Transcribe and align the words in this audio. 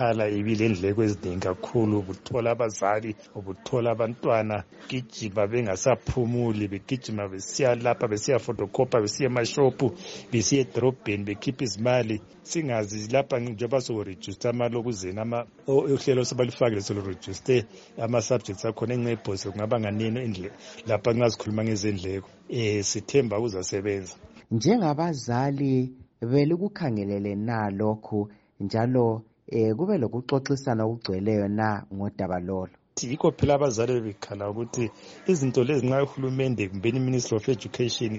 ukukhala 0.00 0.28
ibile 0.32 0.68
ndleko 0.72 1.00
eziningi 1.04 1.40
kakhulu 1.44 1.94
ubuthola 2.00 2.48
abazali 2.56 3.10
ubuthola 3.36 3.88
abantwana 3.92 4.56
gijima 4.88 5.44
bengasaphumuli 5.46 6.64
begijima 6.72 7.28
besiya 7.28 7.74
lapha 7.84 8.08
besiya 8.08 8.38
fotokopa 8.40 8.96
besiya 9.04 9.28
emashophu 9.28 9.86
besiya 10.32 10.58
edorobheni 10.64 11.22
bekhipha 11.28 11.62
izimali 11.66 12.16
singazi 12.48 12.96
lapha 13.12 13.36
njengoba 13.44 13.78
sokurejista 13.84 14.46
imali 14.56 14.74
okuzeni 14.80 15.20
uhlelo 15.68 16.24
sebalifakile 16.24 16.80
selurejiste 16.80 17.54
ama-subjects 18.00 18.64
akhona 18.64 18.92
enxebhose 18.96 19.44
kungaba 19.52 19.76
nganini 19.80 20.48
lapha 20.88 21.10
nxa 21.12 21.28
sikhuluma 21.30 21.62
ngezindleko 21.66 22.28
um 22.48 22.82
sithemba 22.88 23.36
kuzasebenza 23.42 24.16
njengabazali 24.56 25.92
belikukhangelele 26.30 27.30
na 27.34 27.58
lokhu 27.80 28.18
njalo 28.64 29.06
eh 29.56 29.74
kube 29.78 29.94
lokuxoxisana 29.98 30.82
okugcweleyo 30.86 31.46
na 31.58 31.68
ngodaba 31.94 32.38
lolo 32.48 32.70
yikho 33.08 33.30
phela 33.38 33.52
abazali 33.56 33.92
bebekhala 33.98 34.44
ukuthi 34.52 34.84
izinto 35.30 35.60
lezi 35.66 35.84
nxa 35.88 35.98
uhulumende 36.06 36.62
kumbeni 36.70 36.98
i-ministry 37.00 37.34
of 37.36 37.48
education 37.48 38.10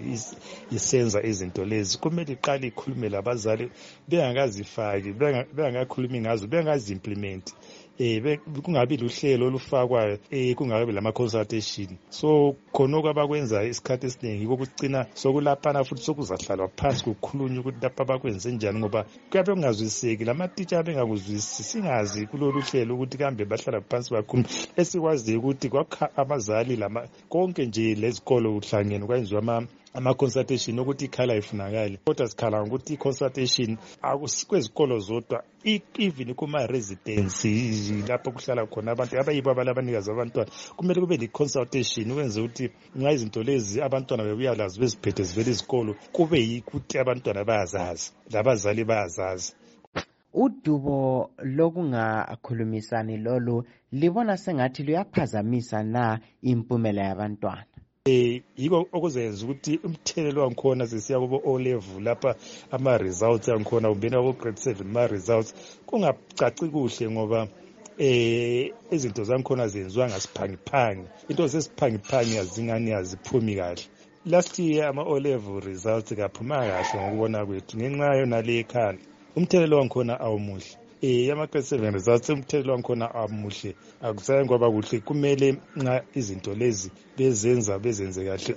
isenza 0.76 1.20
izinto 1.30 1.62
lezi 1.72 1.94
kumele 2.02 2.32
iqale 2.36 2.66
ikhulume 2.72 3.08
labazali 3.14 3.66
bengakazifaki 4.10 5.10
bengakakhulumi 5.56 6.18
ngazo 6.24 6.46
bengakazi-implimenti 6.52 7.52
benga 7.56 7.81
um 8.02 8.38
kungabi 8.62 8.98
luhlelo 8.98 9.46
olufakwayo 9.48 10.14
um 10.16 10.20
eh, 10.32 10.56
kungabi 10.56 10.92
lama-consultation 10.92 11.98
so 12.10 12.56
khonokho 12.74 13.08
abakwenzayo 13.14 13.70
isikhathi 13.70 14.06
esiningi 14.08 14.46
kokucina 14.48 15.06
sokulaphana 15.14 15.84
futhi 15.84 16.02
sokuzahlalwa 16.02 16.70
phansi 16.76 17.04
kukhulunywa 17.06 17.60
ukuthi 17.62 17.78
lapha 17.82 18.06
bakwenze 18.06 18.52
njani 18.52 18.80
ngoba 18.80 19.06
kuyabe 19.30 19.54
kungazwiseki 19.54 20.26
la 20.26 20.34
matitsha 20.34 20.80
abengakuzwisisi 20.82 21.64
singazi 21.64 22.26
kulolu 22.28 22.62
hlelo 22.62 22.96
ukuthi 22.96 23.18
kambe 23.18 23.46
bahlala 23.46 23.82
phansi 23.86 24.10
bakhuluma 24.18 24.50
esikwaziyo 24.78 25.38
ukuthi 25.40 25.70
kwakha 25.70 26.06
abazali 26.18 26.76
lama 26.76 27.06
konke 27.30 27.66
nje 27.66 27.96
lezikolo 27.96 28.58
kuhlangene 28.58 29.06
kwenziwa 29.06 29.68
ama-consultation 29.94 30.80
ukuthi 30.80 31.06
ikhala 31.06 31.36
ifunakale 31.42 32.00
kodwa 32.06 32.28
sikhala 32.28 32.58
ngokuthi 32.64 32.94
i-consultation 32.96 33.78
kwezikolo 34.50 35.00
zodwa 35.04 35.44
even 36.00 36.32
kuma-residency 36.40 37.56
lapho 38.10 38.32
kuhlala 38.32 38.64
khona 38.72 38.90
abantu 38.96 39.14
abayibo 39.20 39.50
abala 39.52 39.70
abanikazi 39.76 40.10
abantwana 40.16 40.50
kumele 40.78 41.00
kube 41.04 41.18
ne-consultation 41.20 42.08
ukwenzela 42.12 42.46
ukuthi 42.48 42.66
nxa 42.98 43.10
izinto 43.16 43.40
lezi 43.48 43.78
abantwana 43.88 44.22
bebuya 44.28 44.52
lazo 44.60 44.78
beziphethe 44.82 45.24
zivele 45.28 45.50
izikolo 45.56 45.92
kube 46.16 46.40
yikuthi 46.50 46.94
abantwana 47.04 47.42
bayazazi 47.50 48.06
labazali 48.32 48.84
bayazazi 48.90 49.50
udubo 50.42 50.98
lokungakhulumisani 51.56 53.16
lolu 53.26 53.56
libona 54.00 54.34
sengathi 54.44 54.82
luyaphazamisa 54.88 55.78
na 55.94 56.04
impumela 56.52 57.02
yabantwana 57.10 57.64
eh 58.06 58.42
yiko 58.58 58.78
okuzenza 58.98 59.40
ukuthi 59.44 59.74
umthelelo 59.86 60.40
wangikhona 60.42 60.88
sesiya 60.92 61.20
kubo 61.22 61.38
O 61.46 61.60
level 61.60 62.02
lapha 62.04 62.36
ama 62.72 62.98
results 62.98 63.50
angikhona 63.50 63.90
umbeni 63.92 64.16
wabo 64.16 64.34
grade 64.34 64.62
7 64.62 64.84
ma 64.94 65.06
results 65.08 65.54
kungacaci 65.86 66.66
kuhle 66.72 67.10
ngoba 67.12 67.48
eh 68.00 68.74
izinto 68.92 69.24
zangikhona 69.24 69.68
zenziwa 69.72 70.08
ngasiphangiphangi 70.10 71.06
into 71.30 71.46
sesiphangiphangi 71.50 72.34
yazingane 72.40 72.90
yaziphumi 72.90 73.56
kahle 73.60 73.82
last 74.26 74.58
year 74.60 74.88
ama 74.90 75.04
O 75.06 75.20
level 75.20 75.60
results 75.62 76.10
kaphuma 76.18 76.58
kahle 76.66 76.98
ngokubona 77.02 77.46
kwethu 77.46 77.74
ngenxa 77.78 78.18
yona 78.20 78.42
le 78.42 78.64
khanda 78.72 79.02
umthelelo 79.38 79.76
wangikhona 79.78 80.14
awumuhle 80.26 80.76
um 81.04 81.32
ama-twenty-seven 81.34 81.94
results 81.94 82.30
umthelela 82.30 82.72
wangikhona 82.72 83.08
amuhle 83.16 83.74
akusaye 84.02 84.46
ngoba 84.46 84.72
kuhle 84.72 85.00
kumele 85.00 85.58
nxa 85.76 85.96
izinto 86.16 86.52
lezi 86.56 86.92
bezenza 87.18 87.80
bezenze 87.80 88.26
kahle 88.26 88.56